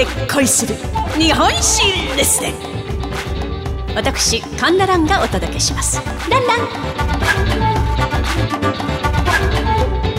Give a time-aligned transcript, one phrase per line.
[0.00, 0.74] で恋する。
[1.18, 1.82] 日本史
[2.16, 2.54] レッスン
[3.94, 6.00] 私カンナランがお届けします。
[6.30, 6.60] ランラン。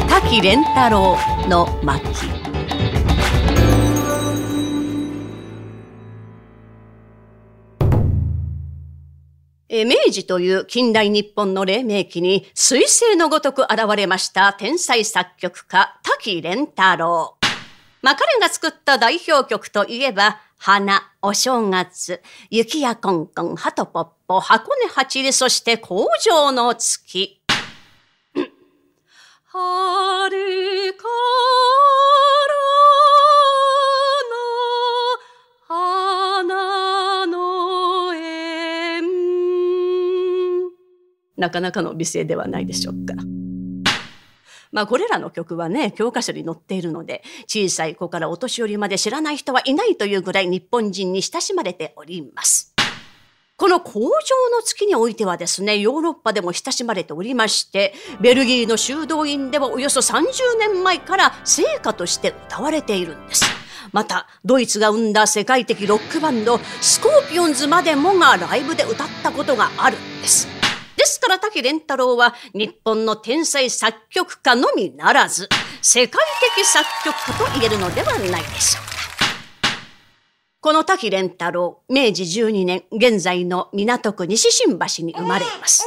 [0.08, 1.18] 滝蓮太郎
[1.50, 2.30] の巻。
[9.70, 17.41] 明治という近代日本の黎明期に彗星のごとく現れました天才作曲家滝蓮太郎。
[18.02, 27.42] まあ、彼が作った代表曲といえば、花、お正月、雪やコンコン、ハトポッポ、箱根八里、そして工場の月。
[29.46, 31.08] 春か
[35.68, 39.04] ら花の縁
[41.38, 43.41] なかなかの美声ではないでしょうか。
[44.72, 52.74] まあこれらの曲はね、教科書に載っているので、小さい子からお年寄りまで知らない人はいないというぐらい日本人に親しまれております。
[53.58, 54.06] この工場
[54.52, 63.46] の月においてはですね、ヨーロッパでも親しまれておりまして、ベルギーの修道院ではおよそ30年前から聖歌として歌われているんです。
[63.92, 70.61] また、ドイツが生んだ世界的ロックバンド、スコーピオンズまでもがライブで歌ったことがあるんです。
[71.02, 75.50] ですから滝蓮太郎は日本の天才作曲家のみならず、
[75.82, 76.22] 世界
[76.56, 78.92] 的作曲家と言えるのではないでしょうか。
[80.60, 85.84] この滝蓮太郎、明治12年、現在の港区西新橋に生まれます。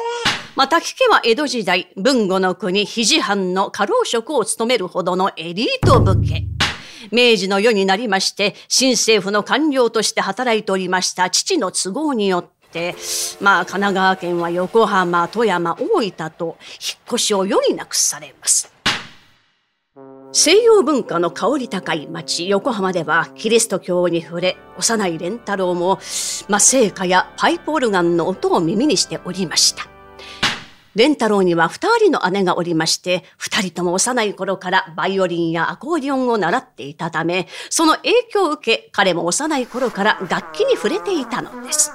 [0.57, 6.49] まあ、滝家は江戸時代、文後の国、肘藩の家老職を務めるほどのエリート武家。
[7.13, 12.54] 明治の世になりまして、新政府の官僚として働いておりました父の都合によって、
[13.41, 18.73] まあ、神奈川県は横浜、富山、大分と引っ越しを余儀なくされます。
[20.33, 26.01] 西洋文化の香り高い町、横浜では、キリスト教に触れ、幼い蓮太郎も、
[26.49, 29.85] まあ、聖歌やパイプオルガンの音を耳にしておりました。
[30.97, 41.93] 蓮太郎には二人の姉がおりまして、二人とも幼い頃からバイオリンやアコーディオンを習っていたため、その影響を受け、彼も幼い頃から楽器に触れていたのです。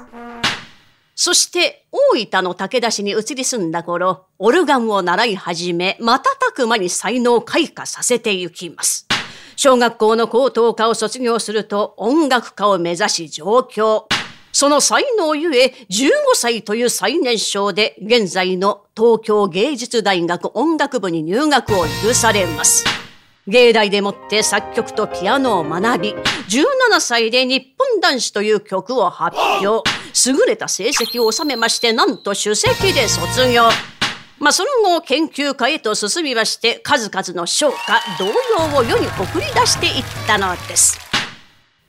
[1.21, 9.05] そして大分の武田市に移り住んだ頃、オルガンを習い始め、瞬く間に才能を開花させてゆきます。
[9.57, 14.07] 小学校の高等科を卒業すると音楽家を目指し上京。
[14.53, 22.85] その才能ゆえ15歳という最年少で現在の東京芸術大学音楽部に入学を許されます。
[23.45, 29.98] 芸大でもって作曲とピアノを学び、17歳で日本男子という曲を発表。
[30.27, 33.63] 優れた成績を収めまして、なんと首席で卒業。
[34.39, 37.77] まあ、その後、研究家へと進みまして、数々の賞歌、
[38.17, 41.08] 童謡を世に送り出していったのです。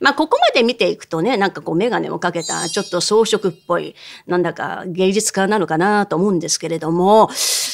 [0.01, 3.95] まあ、ここまで見ていくとね、なんかこう、メガネをかけた、ちょっと装飾っぽい、
[4.25, 7.29] なんだか芸術家なのかなと思うんですけれども、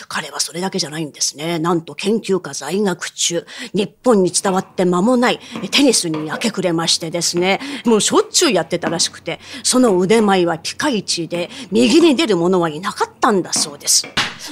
[0.09, 1.57] 彼はそれだけじゃないんですね。
[1.57, 5.39] なんと研究家在学中、日本に伝わって間もない
[5.71, 14.05] テニスに明け暮れましてですね、もうしょっちゅうやってたらしくて、その腕前はピカイチで、右に出る者はいなかったんだそうです。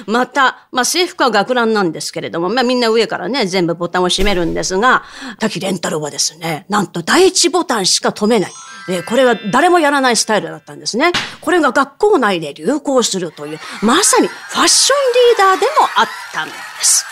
[0.07, 5.03] また、まあ、制服は学ランなんですけれども、まあ、みんな上からね、全部ボタンを閉めるんですが、
[5.39, 8.51] 滝蓮太郎はですね、なんと第一ボタンしか止めない。
[8.87, 11.11] えー、これは誰もやらないスタイルだったんですね。
[11.41, 14.97] これが学校内で流行するという、まさにファッション
[15.37, 17.05] リーダーでもあったんです。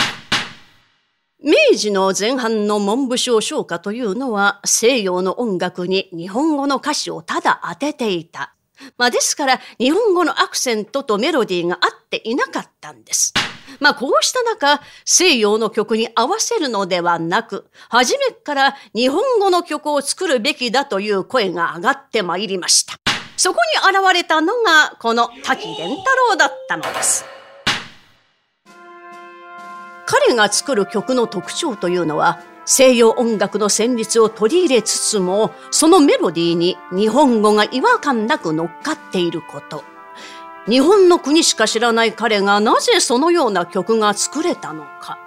[1.43, 8.53] 明治の前半の文部省唱歌というのは西洋の音楽に日本語の歌詞をただ当てていた。
[8.97, 13.33] まあですから日本語のアクセントとメロディーが合っていなかったんです。
[13.79, 22.93] まあこうした中、西洋の曲に合わせるのではなく、初めから日本語の曲を作るべきだという声が上がってまいりました。
[23.35, 23.59] そこ
[23.91, 27.25] に現れたのがこの滝蓮太郎だったのです。
[30.05, 39.83] 彼が作る曲の特徴というのは、西洋音楽の旋律を取り入れつつも、そのメロディーに日本語が違和感なく乗っかっていること。
[40.67, 45.19] 日本の国しか知らない彼がなぜそのような曲が作れたのか。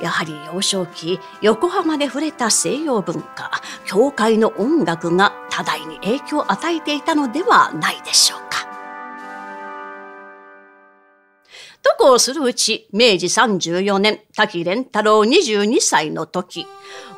[0.00, 3.50] やはり幼少期、横浜で触れた西洋文化、
[3.84, 8.37] 教会の音楽が多大に影響を与えていたのではないでしょう
[11.98, 12.04] か。
[12.04, 16.66] とこうするうち、明治34年、滝蓮太郎22歳の時、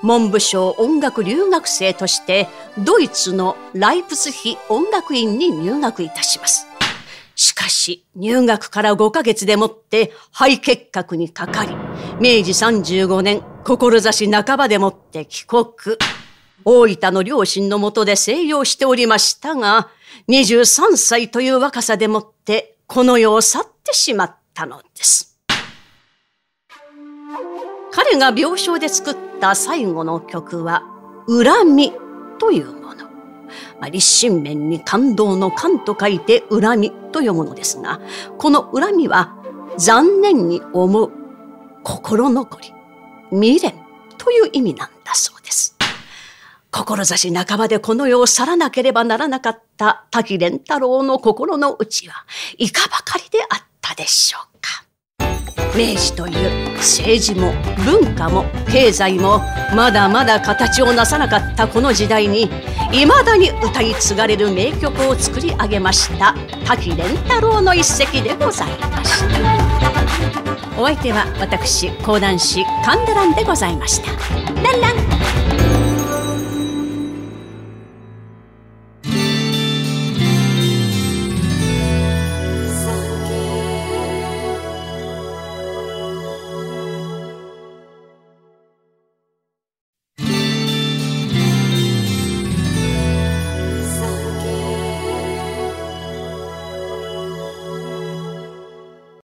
[0.02, 2.48] 文部省音楽留学生として、
[2.78, 6.66] ドイツのライプスヒ音楽院に入学いたします。
[7.36, 11.74] しかし、入学から5ヶ月でもって肺結核にかかり、
[12.20, 15.64] 明治35年、志半ばでもって帰国。
[16.64, 19.88] 大分の両親のもとで静養しておりましたが、
[20.28, 25.38] 23歳という若さでもってこの世を去ってしまったのです。
[27.92, 30.82] 彼が病床で作った最後の曲は、
[31.26, 31.92] 恨み
[32.38, 33.04] というもの。
[33.80, 38.00] まあ、立身面に感動の感と書いて恨みというものですが、
[38.36, 39.34] この恨みは
[39.78, 41.10] 残念に思う、
[41.82, 42.74] 心残り、
[43.30, 43.74] 未練
[44.18, 45.76] という意味なんだそうです。
[46.70, 52.24] 志半ばでこの世を去らなければならなかった滝蓮太郎の心の内は
[52.58, 53.69] いかばかりであった
[54.00, 54.82] でしょうか？
[55.76, 56.30] 明治とい
[56.72, 57.52] う政治も
[57.84, 59.42] 文化も経済も
[59.76, 62.48] まだまだ形をなさなかったこの時代に
[62.92, 70.80] いまだに歌い継がれる名曲を作り上げました滝蓮太郎の一席でございました。
[70.80, 74.12] お相手は私講談師神田蘭でございました。
[74.62, 75.09] ランラン。